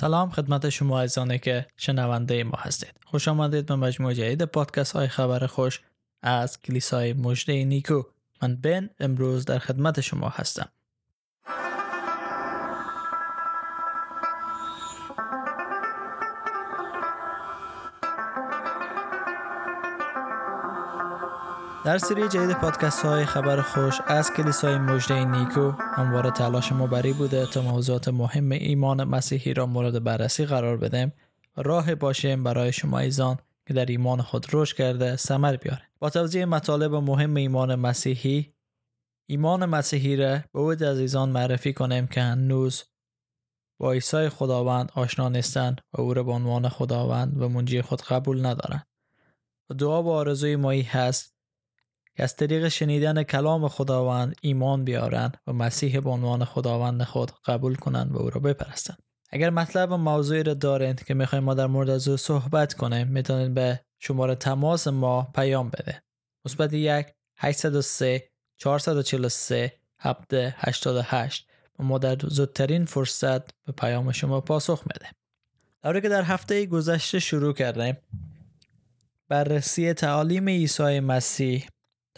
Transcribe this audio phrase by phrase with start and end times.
[0.00, 2.94] سلام خدمت شما عزیزانی که شنونده ما هستید.
[3.06, 5.80] خوش آمدید به مجموعه جدید پادکست های خبر خوش
[6.22, 8.02] از کلیسای مجده نیکو.
[8.42, 10.68] من بن امروز در خدمت شما هستم.
[21.88, 27.12] در سری جدید پادکست های خبر خوش از کلیسای مجده نیکو همواره تلاش ما بری
[27.12, 31.12] بوده تا موضوعات مهم ایمان مسیحی را مورد بررسی قرار بدیم.
[31.56, 35.82] راه باشیم برای شما ایزان که در ایمان خود رشد کرده ثمر بیاره.
[35.98, 38.48] با توضیح مطالب مهم ایمان مسیحی
[39.26, 42.84] ایمان مسیحی را به او عزیزان معرفی کنیم که هنوز
[43.80, 48.46] با عیسی خداوند آشنا نیستند و او را به عنوان خداوند و منجی خود قبول
[48.46, 48.86] ندارند.
[49.78, 51.37] دعا و آرزوی مایی هست
[52.18, 57.74] که از طریق شنیدن کلام خداوند ایمان بیارند و مسیح به عنوان خداوند خود قبول
[57.74, 58.98] کنند و او را بپرستند.
[59.30, 63.08] اگر مطلب و موضوعی را دارید که می‌خوایم ما در مورد از او صحبت کنیم
[63.08, 66.02] می‌تونید به شماره تماس ما پیام بده.
[66.44, 75.10] مثبت یک 803 443 788 و ما در زودترین فرصت به پیام شما پاسخ میده
[75.82, 77.96] در که در هفته گذشته شروع کردیم
[79.28, 81.68] بررسی تعالیم عیسی مسیح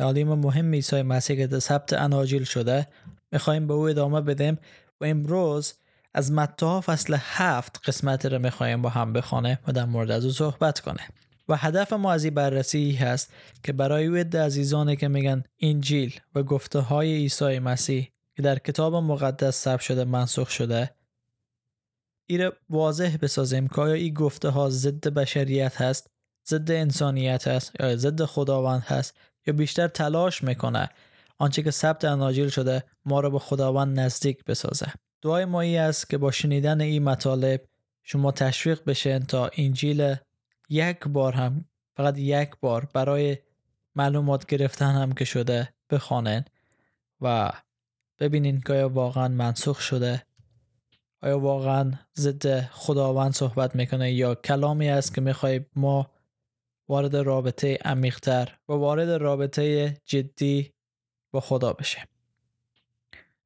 [0.01, 2.87] تعالیم مهم عیسی مسیح که در ثبت اناجیل شده
[3.33, 4.59] می‌خوایم به او ادامه بدیم
[5.01, 5.75] و امروز
[6.15, 10.31] از متا فصل هفت قسمت رو می‌خوایم با هم بخوانه و در مورد از او
[10.31, 11.09] صحبت کنه
[11.49, 16.43] و هدف ما از این بررسی هست که برای او عزیزانی که میگن انجیل و
[16.43, 20.91] گفته های عیسی مسیح که در کتاب مقدس ثبت شده منسوخ شده
[22.29, 26.11] ایره واضح بسازیم که آیا این گفته ها ضد بشریت هست
[26.49, 29.15] ضد انسانیت هست یا ضد خداوند هست؟
[29.47, 30.89] یا بیشتر تلاش می‌کنه
[31.39, 34.93] آنچه که ثبت اناجیل شده ما را به خداوند نزدیک بسازه.
[35.23, 37.61] دعای ما ای است که با شنیدن این مطالب
[38.03, 40.15] شما تشویق بشین تا انجیل
[40.69, 41.65] یک بار هم
[41.97, 43.39] فقط یک بار برای
[43.95, 46.45] معلومات گرفتن هم که شده بخوانن
[47.21, 47.53] و
[48.19, 50.23] ببینین که آیا واقعا منسوخ شده
[51.23, 56.11] آیا واقعا ضد خداوند صحبت می‌کنه یا کلامی است که می‌خوای ما
[56.91, 60.73] وارد رابطه عمیقتر و وارد رابطه جدی
[61.31, 62.09] با خدا بشه.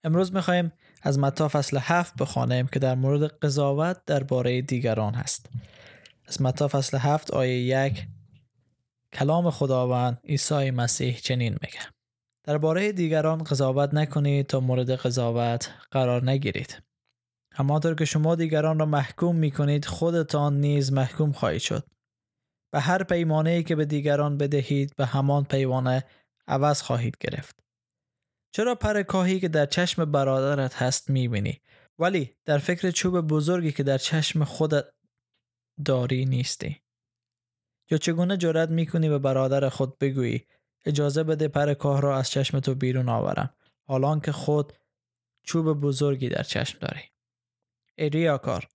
[0.04, 0.72] امروز می‌خوایم
[1.02, 5.50] از متا فصل هفت بخوانیم که در مورد قضاوت درباره دیگران هست.
[6.26, 8.06] از متا فصل هفت آیه یک
[9.12, 11.80] کلام خداوند عیسی مسیح چنین میگه.
[12.44, 16.82] درباره دیگران قضاوت نکنید تا مورد قضاوت قرار نگیرید.
[17.52, 21.84] همانطور که شما دیگران را محکوم می‌کنید خودتان نیز محکوم خواهید شد.
[22.74, 26.04] و هر پیمانه ای که به دیگران بدهید به همان پیمانه
[26.48, 27.60] عوض خواهید گرفت.
[28.52, 31.60] چرا پر کاهی که در چشم برادرت هست می‌بینی
[31.98, 34.84] ولی در فکر چوب بزرگی که در چشم خودت
[35.84, 36.80] داری نیستی؟
[37.90, 40.46] یا چگونه جرأت می‌کنی به برادر خود بگویی
[40.84, 43.54] اجازه بده پر کاه را از چشم تو بیرون آورم
[43.86, 44.72] حالان که خود
[45.42, 47.02] چوب بزرگی در چشم داری
[47.98, 48.68] ای ریاکار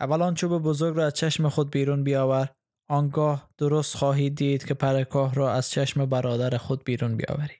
[0.00, 2.48] اولان چوب بزرگ را از چشم خود بیرون بیاور
[2.88, 7.54] آنگاه درست خواهید دید که پرکاه را از چشم برادر خود بیرون بیاوری.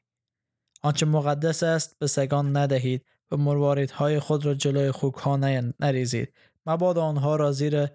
[0.82, 5.36] آنچه مقدس است به سگان ندهید و مرواریدهای خود را جلوی خوک ها
[5.80, 6.32] نریزید.
[6.66, 7.86] مبادا آنها را زیر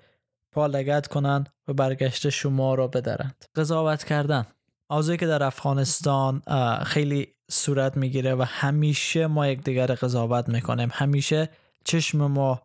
[0.51, 3.45] پا لگت کنند و برگشت شما را بدرند.
[3.55, 4.45] قضاوت کردن.
[4.89, 6.41] موضوعی که در افغانستان
[6.85, 10.89] خیلی صورت می‌گیره و همیشه ما یکدیگر قضاوت می‌کنیم.
[10.91, 11.49] همیشه
[11.85, 12.61] چشم ما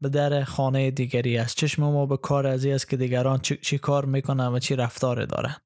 [0.00, 1.56] به در خانه دیگری است.
[1.56, 5.56] چشم ما به کار ازی است که دیگران چی, کار می‌کنن و چی رفتار دارن.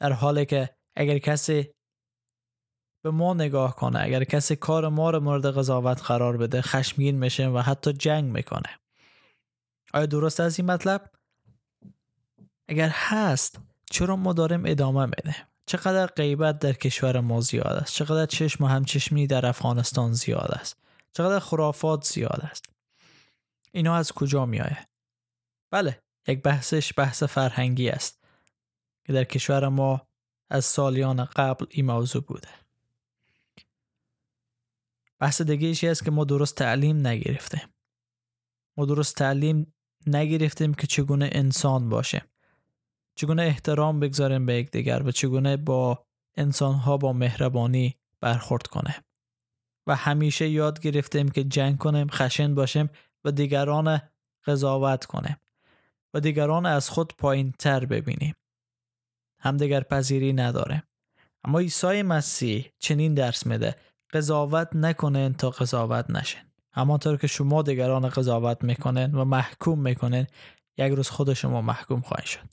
[0.00, 1.70] در حالی که اگر کسی
[3.04, 7.48] به ما نگاه کنه اگر کسی کار ما رو مورد قضاوت قرار بده خشمگین میشه
[7.48, 8.78] و حتی جنگ می‌کنه.
[9.94, 11.10] آیا درست از این مطلب؟
[12.68, 13.60] اگر هست
[13.90, 18.66] چرا ما داریم ادامه میده چقدر غیبت در کشور ما زیاد است؟ چقدر چشم و
[18.66, 20.76] همچشمی در افغانستان زیاد است؟
[21.12, 22.64] چقدر خرافات زیاد است؟
[23.72, 24.88] اینا از کجا میایه؟
[25.70, 28.24] بله یک بحثش بحث فرهنگی است
[29.04, 30.08] که در کشور ما
[30.50, 32.48] از سالیان قبل این موضوع بوده.
[35.18, 37.68] بحث دیگه ایشی است که ما درست تعلیم نگرفتیم.
[38.76, 39.74] ما درست تعلیم
[40.06, 42.22] نگرفتیم که چگونه انسان باشه.
[43.14, 46.06] چگونه احترام بگذاریم به یکدیگر و چگونه با
[46.36, 49.04] انسانها با مهربانی برخورد کنه.
[49.86, 52.90] و همیشه یاد گرفتیم که جنگ کنیم خشن باشیم
[53.30, 54.00] دیگران
[54.46, 55.36] قضاوت کنیم
[56.14, 58.34] و دیگران از خود پایین تر ببینیم.
[59.40, 60.82] همدیگر پذیری نداره.
[61.44, 63.76] اما عیسی مسیح چنین درس میده
[64.12, 66.42] قضاوت نکنین تا قضاوت نشین.
[66.72, 70.26] همانطور که شما دیگران قضاوت می‌کنین و محکوم می‌کنین
[70.78, 72.48] یک روز خود شما محکوم خواهید شد.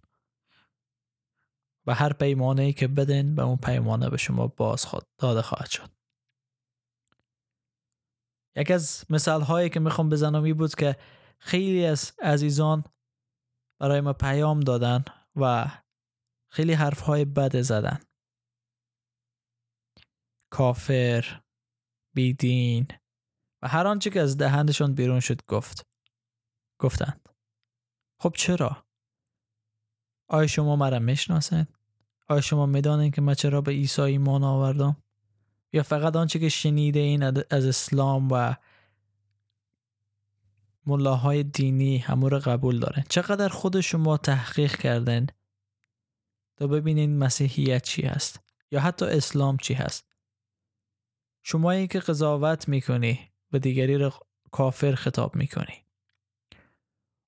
[1.88, 5.70] و هر پیمانه ای که بدین به اون پیمانه به شما باز خود داده خواهد
[5.70, 5.95] شد.
[8.56, 10.96] یک از مثال هایی که می‌خوام بزنم این بود که
[11.40, 12.84] خیلی از عزیزان
[13.80, 15.06] برای ما پیام دادن
[15.36, 15.72] و
[16.52, 18.00] خیلی حرف های بد زدن.
[20.52, 21.42] کافر
[22.16, 22.88] بیدین
[23.62, 25.88] و هر آنچه که از دهندشون بیرون شد گفت.
[26.80, 27.30] گفتند.
[28.22, 28.86] خب چرا؟
[30.30, 31.68] آیا شما مرا می‌شناسید؟
[32.28, 35.04] آیا شما می‌دانید که من چرا به عیسی ایمان آوردم؟
[35.76, 38.56] یا فقط آنچه که شنیده این از اسلام و
[40.86, 45.28] ملاهای دینی همو رو قبول دارن چقدر خود شما تحقیق کردن
[46.58, 48.40] تا ببینین مسیحیت چی هست
[48.72, 50.06] یا حتی اسلام چی هست
[51.44, 53.20] شمایی که قضاوت می‌کنی
[53.52, 54.12] و دیگری رو
[54.52, 55.86] کافر خطاب می‌کنی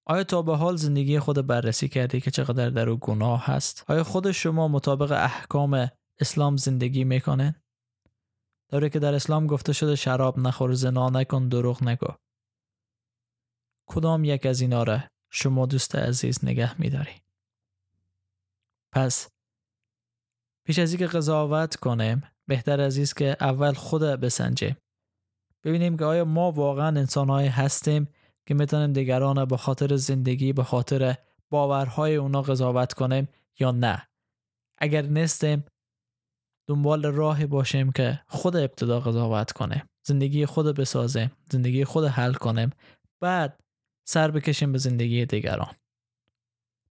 [0.05, 4.03] آیا تا به حال زندگی خود بررسی کردی که چقدر در او گناه هست؟ آیا
[4.03, 5.88] خود شما مطابق احکام
[6.19, 7.55] اسلام زندگی می‌کنه؟
[8.69, 12.08] داره که در اسلام گفته شده شراب نخور زنا نکن دروغ نگو.
[13.90, 15.00] کدام یک از اینا را
[15.30, 17.22] شما دوست عزیز نگه میداری؟
[18.92, 19.30] پس
[20.66, 24.78] پیش از اینکه قضاوت کنیم بهتر عزیز که اول خود بسنجیم.
[25.64, 28.08] ببینیم که آیا ما واقعا انسانهایی هستیم
[28.46, 31.16] که می‌تونیم دیگران به خاطر زندگی به خاطر
[31.50, 33.28] باورهای اونا قضاوت کنیم
[33.60, 34.08] یا نه؟
[34.78, 35.66] اگر نیستیم
[36.68, 42.69] دنبال راهی باشیم که خود ابتدا قضاوت کنیم زندگی خود بسازیم زندگی خود حل کنیم
[43.19, 43.60] بعد
[44.04, 45.74] سر بکشیم به زندگی دیگران.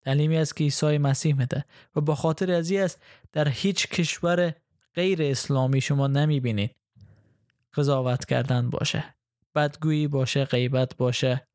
[0.01, 3.01] تعلیمی است که عیسی مسیح میده و با خاطر از است
[3.31, 4.53] در هیچ کشور
[4.93, 6.75] غیر اسلامی شما نمی‌بینید
[7.73, 9.15] قضاوت کردن باشه
[9.55, 11.47] بدگویی باشه غیبت باشه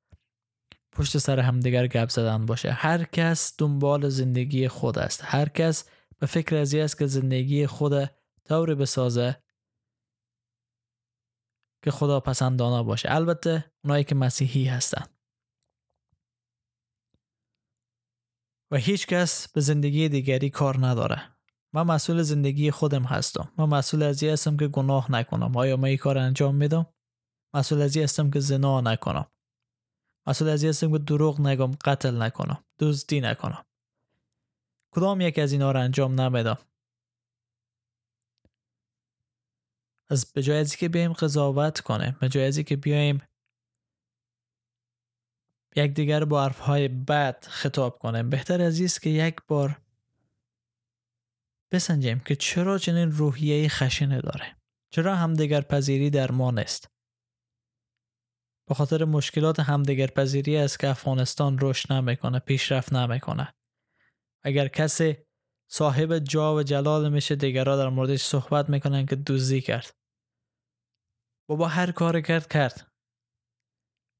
[0.92, 2.70] پشت سر همدیگر گپ زدن باشه.
[2.72, 5.84] هر کس دنبال زندگی خود است هر کس
[6.20, 8.10] به فکر از است که زندگی خود
[8.44, 9.42] طوری بسازه
[11.84, 13.08] که خدا پسندانه باشه.
[13.12, 15.06] البته اونایی که مسیحی هستن.
[18.72, 21.36] و هیچ کس به زندگی دیگری کار نداره.
[21.72, 23.52] من مسئول زندگی خودم هستم.
[23.58, 25.56] من مسئول از هستم که گناه نکنم.
[25.56, 26.86] آیا من این کار انجام میدم؟
[27.54, 29.26] مسئول از هستم که زنا نکنم.
[30.26, 32.64] مسئول از هستم که دروغ نگم قتل نکنم.
[32.78, 33.64] دزدی نکنم.
[34.90, 36.58] کدام یک از اینا رو انجام نمیدم.
[40.10, 43.22] از به جای از که بیایم قضاوت کنه به جای از که بیایم
[45.76, 49.80] یک دیگر با حرفهای بد خطاب کنیم بهتر از است که یک بار
[51.72, 54.56] بسنجیم که چرا چنین روحیه خشنه داره.
[54.92, 56.88] چرا همدیگر پذیری در ما نیست.
[58.68, 63.54] به خاطر مشکلات همدیگر پذیری است که افغانستان رشد نمی‌کنه پیشرفت نمی‌کنه.
[64.42, 65.16] اگر کسی
[65.68, 69.94] صاحب جا و جلال میشه دیگرها در موردش صحبت می‌کنن که دوزی کرد.
[71.48, 72.86] بابا هر کار کرد کرد.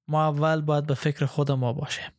[0.08, 2.12] ما اول باید به فکر خود ما باشیم.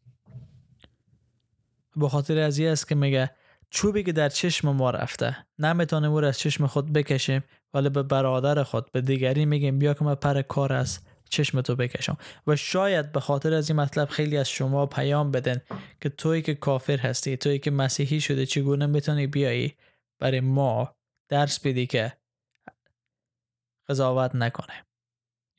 [1.96, 3.36] به خاطر از است که میگه
[3.70, 7.44] چوبی که در چشم ما رفته نمی‌تونیم او از چشم خود بکشیم
[7.74, 11.00] ولی به برادر خود به دیگری میگیم بیا که من پر کار از
[11.32, 12.18] چشم تو بکشم.
[12.48, 15.62] و شاید به خاطر از این مطلب خیلی از شما پیام بدن
[16.02, 19.76] که توی که کافر هستی توی که مسیحی شده چگونه می‌تونی بیایی
[20.20, 20.96] برای ما
[21.30, 22.18] درس بدی که
[23.90, 24.86] قضاوت نکنه؟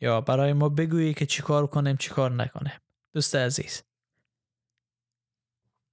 [0.00, 2.73] یا برای ما بگویی که چیکار کنیم چیکار نکنیم؟
[3.14, 3.83] دوست عزیز.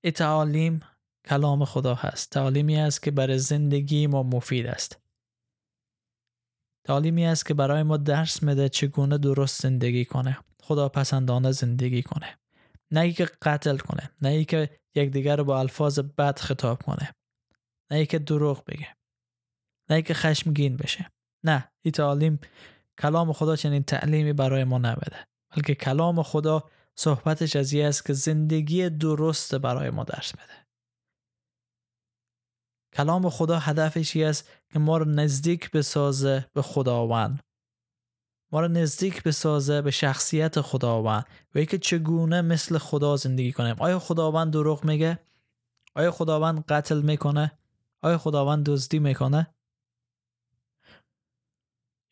[0.03, 0.81] ای تعالیم
[1.25, 2.29] کلام خدا هست.
[2.29, 4.99] تعالیمی است که برای زندگی ما مفید است.
[6.83, 12.37] تعالیمی است که برای ما درس میده چگونه درست زندگی کنه خدا پسندانه زندگی کنه.
[12.91, 17.11] نه ای که قتل کنه نه ای که یکدیگر رو با الفاظ بد خطاب کنه
[17.91, 18.87] نه ای که دروغ بگه
[19.89, 21.11] نه ای که خشمگین بشه.
[21.43, 22.39] نه این تعالیم
[22.99, 28.89] کلام خدا چنین تعلیمی برای ما نبده بلکه کلام خدا صحبتش از است که زندگی
[28.89, 30.68] درست برای ما درس بده
[32.93, 37.43] کلام خدا هدفش است که ما رو نزدیک بسازه به خداوند.
[38.51, 43.75] ما رو نزدیک بسازه به شخصیت خداوند و که چگونه مثل خدا زندگی کنیم.
[43.79, 45.19] آیا خداوند دروغ میگه؟
[45.95, 47.59] آیا خداوند قتل می‌کنه؟
[48.01, 49.53] آیا خداوند دزدی می‌کنه؟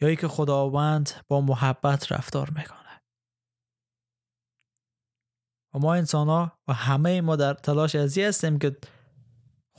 [0.02, 3.02] یا که خداوند با محبت رفتار می‌کنه.
[5.74, 8.78] و ما انسان ها و همه ما در تلاش ازی هستیم که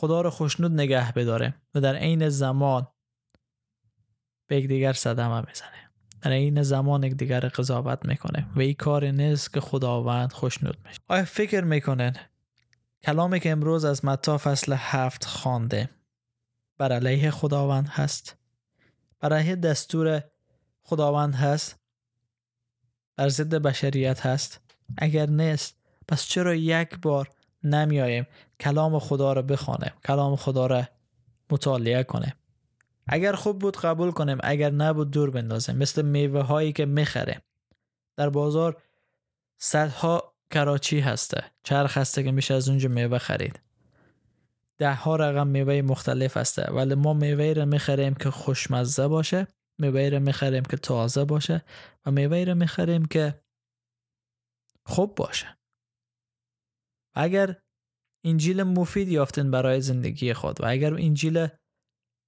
[0.00, 2.87] خدا رو خوشنود نگه بداره و در عین زمان
[4.47, 5.90] به یکدیگر صدمه می‌زنه.
[6.23, 11.00] در این زمان دیگر قضاوت می‌کنه و این کار نیست که خداوند خوشنود میشه.
[11.09, 12.17] آیا فکر می‌کنن؟
[13.02, 15.90] کلامی که امروز از متا فصل هفت خوانده
[16.78, 18.37] بر علیه خداوند هست.
[19.21, 20.25] بر علیه دستور
[20.83, 21.76] خداوند هست.
[23.17, 24.61] بر ضد بشریت هست.
[24.99, 25.78] اگر نیست
[26.09, 27.28] پس چرا یک بار
[27.62, 28.26] نمیاییم
[28.60, 30.84] کلام خدا را بخوانیم کلام خدا را
[31.50, 32.34] مطالعه کنیم
[33.06, 35.76] اگر خوب بود قبول کنیم اگر نبود دور بندازیم.
[35.76, 37.40] مثل میوه هایی که می‌خریم
[38.16, 38.82] در بازار
[39.60, 41.44] صدها کراچی هسته.
[41.62, 43.60] چرخ هسته که میشه از اونجا میوه خرید.
[44.78, 46.72] ده ها رقم میوه مختلف هسته.
[46.72, 49.46] ولی ما میوه را می‌خریم که خوشمزه باشه
[49.78, 51.64] میوه را می‌خریم که تازه باشه
[52.06, 53.40] و میوه را می‌خریم که
[54.84, 55.57] خوب باشه.
[57.18, 57.56] اگر
[58.25, 61.46] انجیل مفید یافتین برای زندگی خود و اگر انجیل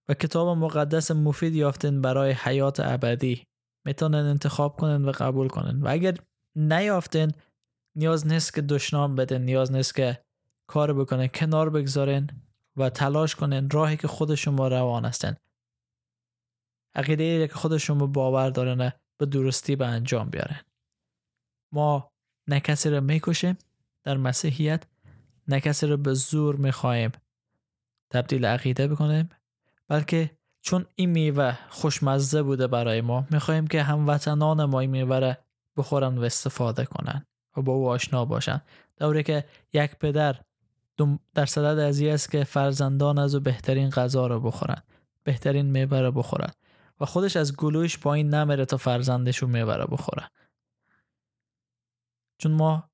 [0.09, 3.45] و کتاب مقدس مفید یافتین برای حیات ابدی
[3.87, 6.17] می‌تونن انتخاب کنن و قبول کنن و اگر
[6.57, 7.33] نیافتین
[7.97, 10.25] نیاز نیست که دشنام بدن نیاز نیست که
[10.67, 12.31] کار بکنن کنار بگذارین
[12.77, 15.37] و تلاش کنن راهی که خود شما روان هستن
[16.95, 20.61] عقیده که خود شما باور دارن به درستی به انجام بیارن
[21.75, 22.11] ما
[22.49, 23.59] نه کسی رو می‌کشیم.
[24.11, 24.83] در مسیحیت
[25.49, 27.13] نه کسی رو به زور می‌خواهیم
[28.11, 29.29] تبدیل عقیده بکنیم
[29.89, 35.37] بلکه چون این میوه خوشمزه بوده برای ما می‌خواهیم که هموطنان ما این میوه
[35.77, 37.27] بخورن و استفاده کنن
[37.57, 38.63] و با او آشنا باشن.
[38.97, 40.41] دوره که یک پدر
[41.35, 44.83] در صدد از است که فرزندان از او بهترین غذا رو بخورن
[45.25, 46.51] بهترین میوه رو بخورن
[47.01, 50.31] و خودش از گلوش پایین نمیره تا فرزندش رو میوه رو بخوره.
[52.39, 52.90] چون ما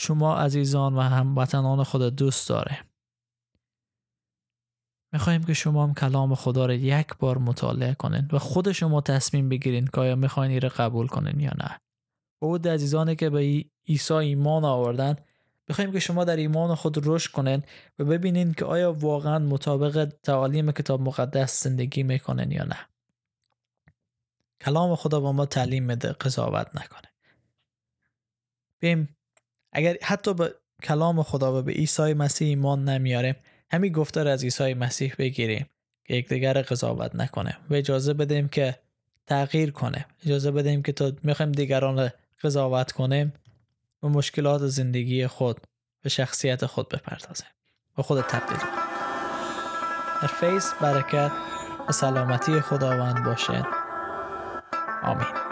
[0.00, 2.78] شما عزیزان و هموطنان خود دوست داره.
[5.12, 9.48] می‌خواهیم که شما هم کلام خدا رو یک بار مطالعه کنین و خود شما تصمیم
[9.48, 11.80] بگیرین که آیا می‌خواین این قبول کنین یا نه.
[12.42, 15.16] بود عزیزانی که به عیسی ایمان آوردن
[15.68, 17.62] می‌خوایم که شما در ایمان خود رشد کنین
[17.98, 22.88] و ببینین که آیا واقعا مطابق تعالیم کتاب مقدس زندگی می‌کنن یا نه.
[24.60, 27.08] کلام خدا با ما تعلیم میده قضاوت نکنه.
[28.80, 29.16] بیم
[29.72, 33.34] اگر حتی به کلام خدا و به عیسی مسیح ایمان نمیاریم
[33.70, 35.66] همین گفتار از عیسی مسیح بگیریم
[36.04, 38.78] که یکدیگر قضاوت نکنه و اجازه بدیم که
[39.26, 40.06] تغییر کنه.
[40.26, 42.10] اجازه بدیم که تا می‌خوایم دیگران
[42.42, 43.32] قضاوت کنیم
[44.02, 45.60] و مشکلات زندگی خود
[46.04, 47.48] و شخصیت خود بپردازیم
[47.98, 48.90] و خود تبدیل کنیم
[50.22, 51.32] در فیض برکت
[51.88, 53.64] و سلامتی خداوند باشین.
[55.02, 55.49] آمین.